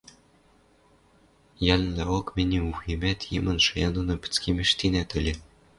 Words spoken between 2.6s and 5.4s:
вуемӓт «йымын» шая доно пӹцкемӹштенӓт ыльы...